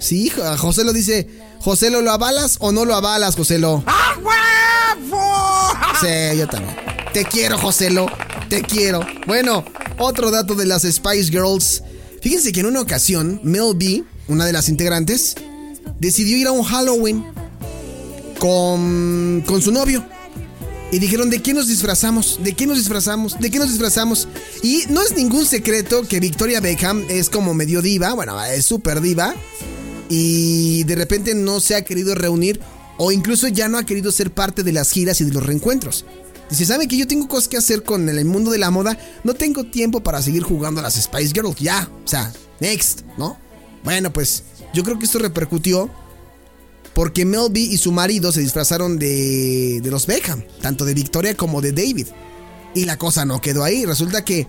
Sí, 0.00 0.30
José 0.58 0.84
lo 0.84 0.92
dice. 0.92 1.30
Joselo, 1.60 2.02
¿lo 2.02 2.10
avalas 2.10 2.58
o 2.60 2.72
no 2.72 2.84
lo 2.84 2.94
avalas, 2.94 3.36
Joselo? 3.36 3.82
¡A 3.86 4.18
huevo! 4.18 5.72
Sí, 5.98 6.36
yo 6.36 6.46
también. 6.46 6.76
Te 7.14 7.24
quiero, 7.24 7.56
Joselo. 7.56 8.06
Te 8.50 8.60
quiero. 8.60 9.00
Bueno, 9.26 9.64
otro 9.98 10.30
dato 10.30 10.54
de 10.54 10.66
las 10.66 10.82
Spice 10.82 11.30
Girls. 11.30 11.82
Fíjense 12.20 12.52
que 12.52 12.60
en 12.60 12.66
una 12.66 12.80
ocasión, 12.80 13.40
Mel 13.42 13.74
B, 13.74 14.04
una 14.28 14.46
de 14.46 14.52
las 14.52 14.68
integrantes, 14.68 15.34
decidió 15.98 16.36
ir 16.36 16.46
a 16.46 16.52
un 16.52 16.62
Halloween 16.62 17.24
con, 18.38 19.42
con 19.46 19.62
su 19.62 19.72
novio. 19.72 20.04
Y 20.90 20.98
dijeron, 20.98 21.30
¿de 21.30 21.40
qué 21.40 21.54
nos 21.54 21.68
disfrazamos? 21.68 22.38
¿De 22.42 22.52
qué 22.52 22.66
nos 22.66 22.76
disfrazamos? 22.76 23.40
¿De 23.40 23.50
qué 23.50 23.58
nos 23.58 23.70
disfrazamos? 23.70 24.28
Y 24.62 24.84
no 24.90 25.02
es 25.02 25.16
ningún 25.16 25.46
secreto 25.46 26.06
que 26.06 26.20
Victoria 26.20 26.60
Beckham 26.60 27.06
es 27.08 27.30
como 27.30 27.54
medio 27.54 27.80
diva, 27.80 28.12
bueno, 28.12 28.42
es 28.44 28.66
súper 28.66 29.00
diva. 29.00 29.34
Y 30.10 30.84
de 30.84 30.94
repente 30.94 31.34
no 31.34 31.60
se 31.60 31.76
ha 31.76 31.82
querido 31.82 32.14
reunir 32.14 32.60
o 32.98 33.10
incluso 33.10 33.48
ya 33.48 33.68
no 33.68 33.78
ha 33.78 33.86
querido 33.86 34.12
ser 34.12 34.32
parte 34.32 34.62
de 34.62 34.72
las 34.72 34.90
giras 34.90 35.20
y 35.20 35.24
de 35.24 35.32
los 35.32 35.44
reencuentros. 35.44 36.04
Dice, 36.52 36.66
¿saben 36.66 36.86
que 36.86 36.98
yo 36.98 37.06
tengo 37.06 37.28
cosas 37.28 37.48
que 37.48 37.56
hacer 37.56 37.82
con 37.82 38.06
el 38.10 38.26
mundo 38.26 38.50
de 38.50 38.58
la 38.58 38.70
moda? 38.70 38.98
No 39.24 39.32
tengo 39.32 39.64
tiempo 39.64 40.02
para 40.02 40.20
seguir 40.20 40.42
jugando 40.42 40.80
a 40.80 40.82
las 40.82 41.02
Spice 41.02 41.32
Girls. 41.32 41.56
Ya, 41.56 41.88
o 42.04 42.06
sea, 42.06 42.30
next, 42.60 43.04
¿no? 43.16 43.38
Bueno, 43.82 44.12
pues 44.12 44.42
yo 44.74 44.82
creo 44.82 44.98
que 44.98 45.06
esto 45.06 45.18
repercutió 45.18 45.88
porque 46.92 47.24
Mel 47.24 47.48
B 47.50 47.60
y 47.60 47.78
su 47.78 47.90
marido 47.90 48.32
se 48.32 48.42
disfrazaron 48.42 48.98
de, 48.98 49.80
de 49.82 49.90
los 49.90 50.06
Beckham, 50.06 50.44
tanto 50.60 50.84
de 50.84 50.92
Victoria 50.92 51.34
como 51.34 51.62
de 51.62 51.72
David. 51.72 52.08
Y 52.74 52.84
la 52.84 52.98
cosa 52.98 53.24
no 53.24 53.40
quedó 53.40 53.64
ahí. 53.64 53.86
Resulta 53.86 54.22
que 54.22 54.46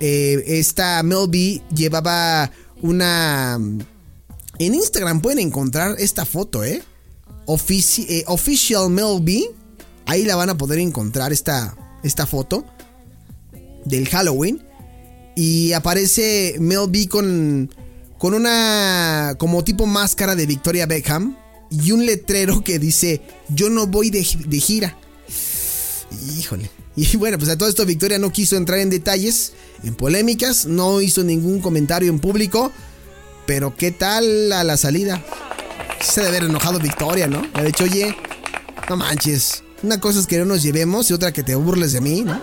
eh, 0.00 0.44
esta 0.46 1.02
Mel 1.02 1.28
B 1.30 1.62
llevaba 1.74 2.52
una... 2.82 3.54
En 3.54 4.74
Instagram 4.74 5.22
pueden 5.22 5.38
encontrar 5.38 5.96
esta 5.98 6.26
foto, 6.26 6.62
¿eh? 6.62 6.82
eh 7.46 8.24
official 8.26 8.90
Mel 8.90 9.18
B 9.22 9.50
Ahí 10.08 10.24
la 10.24 10.36
van 10.36 10.48
a 10.48 10.56
poder 10.56 10.78
encontrar 10.78 11.34
esta, 11.34 11.76
esta 12.02 12.24
foto 12.24 12.64
del 13.84 14.08
Halloween. 14.08 14.64
Y 15.36 15.74
aparece 15.74 16.56
Mel 16.58 16.88
B 16.88 17.08
con, 17.08 17.70
con 18.16 18.32
una 18.32 19.36
como 19.38 19.62
tipo 19.62 19.84
máscara 19.84 20.34
de 20.34 20.46
Victoria 20.46 20.86
Beckham 20.86 21.36
y 21.70 21.92
un 21.92 22.06
letrero 22.06 22.64
que 22.64 22.78
dice 22.78 23.20
yo 23.50 23.68
no 23.68 23.86
voy 23.86 24.08
de, 24.08 24.26
de 24.46 24.58
gira. 24.58 24.96
Híjole. 26.38 26.70
Y 26.96 27.16
bueno, 27.18 27.36
pues 27.36 27.50
a 27.50 27.58
todo 27.58 27.68
esto 27.68 27.84
Victoria 27.84 28.18
no 28.18 28.32
quiso 28.32 28.56
entrar 28.56 28.78
en 28.78 28.88
detalles, 28.88 29.52
en 29.84 29.94
polémicas, 29.94 30.64
no 30.64 31.02
hizo 31.02 31.22
ningún 31.22 31.60
comentario 31.60 32.10
en 32.10 32.18
público. 32.18 32.72
Pero 33.44 33.76
¿qué 33.76 33.90
tal 33.90 34.52
a 34.52 34.64
la 34.64 34.78
salida? 34.78 35.22
Se 36.00 36.22
debe 36.22 36.38
haber 36.38 36.48
enojado 36.48 36.78
Victoria, 36.78 37.26
¿no? 37.26 37.42
Hecho, 37.62 37.84
oye, 37.84 38.16
no 38.88 38.96
manches. 38.96 39.64
Una 39.82 40.00
cosa 40.00 40.18
es 40.18 40.26
que 40.26 40.38
no 40.38 40.44
nos 40.44 40.62
llevemos 40.62 41.08
y 41.10 41.12
otra 41.12 41.32
que 41.32 41.42
te 41.42 41.54
burles 41.54 41.92
de 41.92 42.00
mí, 42.00 42.22
¿no? 42.22 42.40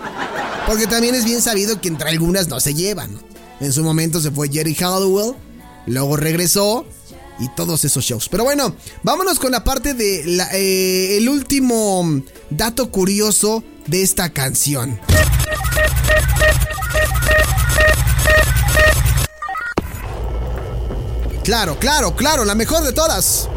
Porque 0.66 0.86
también 0.86 1.14
es 1.14 1.24
bien 1.24 1.42
sabido 1.42 1.80
que 1.80 1.88
entre 1.88 2.08
algunas 2.08 2.48
no 2.48 2.58
se 2.60 2.74
llevan. 2.74 3.10
En 3.60 3.72
su 3.72 3.82
momento 3.82 4.20
se 4.20 4.30
fue 4.30 4.48
Jerry 4.48 4.74
Halliwell, 4.74 5.34
luego 5.86 6.16
regresó 6.16 6.86
y 7.38 7.48
todos 7.54 7.84
esos 7.84 8.04
shows. 8.04 8.28
Pero 8.28 8.44
bueno, 8.44 8.74
vámonos 9.02 9.38
con 9.38 9.52
la 9.52 9.64
parte 9.64 9.94
de 9.94 10.38
eh, 10.54 11.18
el 11.18 11.28
último 11.28 12.22
dato 12.50 12.90
curioso 12.90 13.62
de 13.86 14.02
esta 14.02 14.30
canción. 14.30 14.98
Claro, 21.44 21.78
claro, 21.78 22.16
claro, 22.16 22.44
la 22.44 22.56
mejor 22.56 22.82
de 22.82 22.92
todas. 22.92 23.48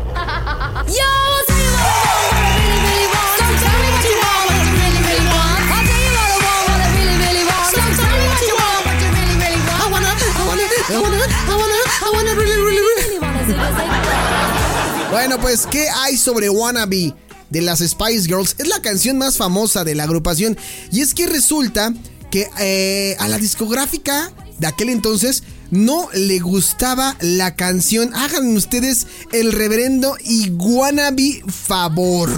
Bueno, 15.12 15.40
pues, 15.40 15.66
¿qué 15.66 15.88
hay 15.90 16.18
sobre 16.18 16.50
Wannabe 16.50 17.14
de 17.50 17.62
las 17.62 17.80
Spice 17.80 18.28
Girls? 18.28 18.56
Es 18.58 18.68
la 18.68 18.82
canción 18.82 19.18
más 19.18 19.38
famosa 19.38 19.84
de 19.84 19.96
la 19.96 20.04
agrupación. 20.04 20.58
Y 20.92 21.02
es 21.02 21.14
que 21.14 21.28
resulta 21.28 21.94
que 22.32 22.50
eh, 22.60 23.16
a 23.20 23.28
la 23.28 23.38
discográfica 23.38 24.32
de 24.60 24.68
aquel 24.68 24.90
entonces 24.90 25.44
no 25.72 26.10
le 26.14 26.40
gustaba 26.40 27.16
la 27.22 27.56
canción. 27.56 28.14
Hagan 28.14 28.56
ustedes 28.56 29.08
el 29.32 29.52
reverendo 29.52 30.16
y 30.24 30.52
Wannabe 30.52 31.44
favor. 31.48 32.30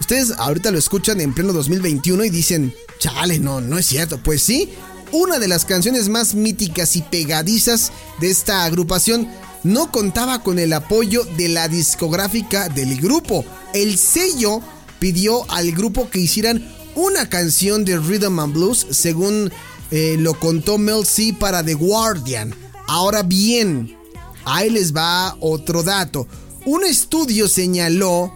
Ustedes 0.00 0.32
ahorita 0.38 0.70
lo 0.70 0.78
escuchan 0.78 1.20
en 1.20 1.34
pleno 1.34 1.52
2021 1.52 2.24
y 2.24 2.30
dicen, 2.30 2.72
chale, 2.98 3.40
no, 3.40 3.60
no 3.60 3.78
es 3.78 3.86
cierto. 3.86 4.18
Pues 4.22 4.42
sí, 4.42 4.70
una 5.12 5.38
de 5.38 5.48
las 5.48 5.64
canciones 5.64 6.08
más 6.08 6.34
míticas 6.34 6.96
y 6.96 7.02
pegadizas 7.02 7.92
de 8.20 8.30
esta 8.30 8.64
agrupación, 8.64 9.28
no 9.62 9.90
contaba 9.90 10.42
con 10.42 10.58
el 10.58 10.72
apoyo 10.72 11.24
de 11.36 11.48
la 11.48 11.68
discográfica 11.68 12.68
del 12.68 13.00
grupo. 13.00 13.44
El 13.74 13.98
sello 13.98 14.60
pidió 14.98 15.50
al 15.50 15.72
grupo 15.72 16.08
que 16.08 16.20
hicieran 16.20 16.66
una 16.94 17.28
canción 17.28 17.84
de 17.84 17.98
Rhythm 17.98 18.38
and 18.38 18.54
Blues, 18.54 18.86
según 18.90 19.52
eh, 19.90 20.16
lo 20.18 20.38
contó 20.38 20.78
Mel 20.78 21.04
C 21.04 21.34
para 21.38 21.64
The 21.64 21.74
Guardian. 21.74 22.54
Ahora 22.86 23.22
bien, 23.22 23.96
ahí 24.44 24.70
les 24.70 24.94
va 24.94 25.36
otro 25.40 25.82
dato. 25.82 26.26
Un 26.64 26.84
estudio 26.84 27.48
señaló 27.48 28.32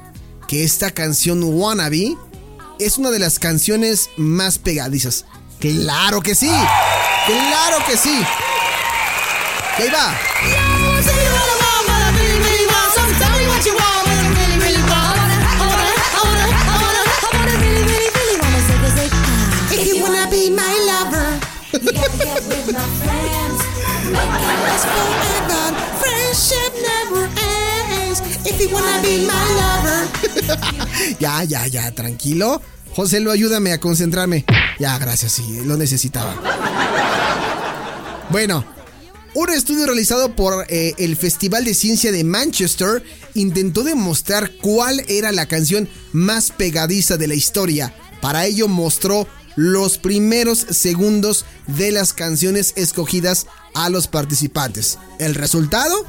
que 0.47 0.65
esta 0.65 0.91
canción 0.91 1.43
Wannabe 1.43 2.17
es 2.79 2.99
una 2.99 3.11
de 3.11 3.19
las 3.19 3.39
canciones 3.39 4.11
más 4.17 4.59
pegadizas. 4.59 5.25
Claro 5.61 6.23
que 6.23 6.35
sí. 6.35 6.51
Claro 7.27 7.85
que 7.87 7.97
sí. 7.97 8.25
ahí 9.77 9.91
va. 9.91 10.15
ya, 31.19 31.45
ya, 31.45 31.67
ya, 31.67 31.91
tranquilo. 31.93 32.61
José, 32.95 33.21
lo 33.21 33.31
ayúdame 33.31 33.73
a 33.73 33.81
concentrarme. 33.81 34.45
Ya, 34.79 34.99
gracias, 34.99 35.33
sí, 35.33 35.61
lo 35.65 35.77
necesitaba. 35.77 36.35
Bueno, 38.31 38.65
un 39.35 39.51
estudio 39.51 39.87
realizado 39.87 40.35
por 40.35 40.67
eh, 40.69 40.95
el 40.99 41.17
Festival 41.17 41.65
de 41.65 41.75
Ciencia 41.75 42.11
de 42.11 42.25
Manchester 42.25 43.03
intentó 43.35 43.83
demostrar 43.85 44.51
cuál 44.61 45.05
era 45.09 45.31
la 45.33 45.47
canción 45.47 45.89
más 46.13 46.51
pegadiza 46.51 47.17
de 47.17 47.29
la 47.29 47.35
historia. 47.35 47.95
Para 48.21 48.47
ello 48.47 48.67
mostró 48.69 49.27
los 49.57 49.99
primeros 49.99 50.59
segundos 50.59 51.45
de 51.67 51.93
las 51.93 52.13
canciones 52.13 52.73
escogidas 52.77 53.47
a 53.75 53.89
los 53.89 54.09
participantes. 54.09 54.99
El 55.19 55.35
resultado, 55.35 56.07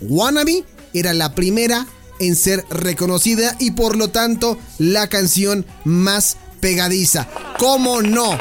Wannabe 0.00 0.64
era 0.92 1.14
la 1.14 1.34
primera 1.34 1.86
en 2.20 2.36
ser 2.36 2.64
reconocida 2.70 3.56
y 3.58 3.72
por 3.72 3.96
lo 3.96 4.08
tanto 4.08 4.58
la 4.78 5.08
canción 5.08 5.66
más 5.84 6.36
pegadiza. 6.60 7.28
¿Cómo 7.58 8.02
no? 8.02 8.38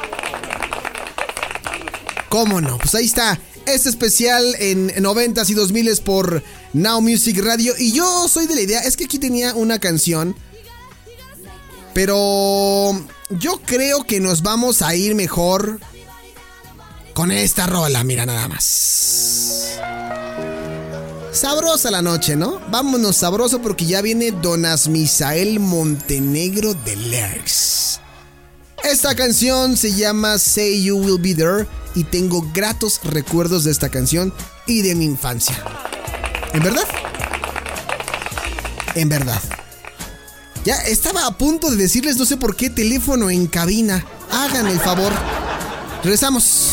¿Cómo 2.29 2.61
no? 2.61 2.77
Pues 2.77 2.95
ahí 2.95 3.05
está. 3.05 3.39
Este 3.65 3.89
especial 3.89 4.55
en 4.59 4.89
90s 4.89 5.49
y 5.49 5.55
2000s 5.55 6.01
por 6.01 6.43
Now 6.73 7.01
Music 7.01 7.39
Radio. 7.43 7.73
Y 7.77 7.91
yo 7.91 8.27
soy 8.27 8.47
de 8.47 8.55
la 8.55 8.61
idea, 8.61 8.79
es 8.81 8.95
que 8.95 9.05
aquí 9.05 9.19
tenía 9.19 9.53
una 9.55 9.79
canción. 9.79 10.35
Pero 11.93 12.91
yo 13.29 13.59
creo 13.65 14.03
que 14.03 14.19
nos 14.19 14.43
vamos 14.43 14.81
a 14.81 14.95
ir 14.95 15.15
mejor 15.15 15.79
con 17.13 17.31
esta 17.31 17.65
rola, 17.65 18.03
mira 18.03 18.25
nada 18.25 18.47
más. 18.47 19.26
Sabrosa 21.37 21.91
la 21.91 22.01
noche, 22.01 22.35
¿no? 22.35 22.59
Vámonos 22.71 23.17
sabroso 23.17 23.61
porque 23.61 23.85
ya 23.85 24.01
viene 24.01 24.31
Donas 24.31 24.87
Misael 24.87 25.59
Montenegro 25.59 26.73
de 26.73 26.95
Lerx. 26.95 27.99
Esta 28.83 29.13
canción 29.13 29.77
se 29.77 29.93
llama 29.93 30.39
Say 30.39 30.81
You 30.83 30.97
Will 30.97 31.21
Be 31.21 31.35
There 31.35 31.67
y 31.93 32.05
tengo 32.05 32.43
gratos 32.55 32.99
recuerdos 33.03 33.65
de 33.65 33.71
esta 33.71 33.89
canción 33.89 34.33
y 34.65 34.81
de 34.81 34.95
mi 34.95 35.05
infancia. 35.05 35.63
¿En 36.53 36.63
verdad? 36.63 36.87
En 38.95 39.07
verdad. 39.07 39.41
Ya 40.65 40.77
estaba 40.87 41.27
a 41.27 41.37
punto 41.37 41.69
de 41.69 41.77
decirles 41.77 42.17
no 42.17 42.25
sé 42.25 42.37
por 42.37 42.55
qué 42.55 42.71
teléfono 42.71 43.29
en 43.29 43.45
cabina. 43.45 44.03
Hagan 44.31 44.65
el 44.65 44.79
favor. 44.79 45.13
Regresamos. 46.01 46.71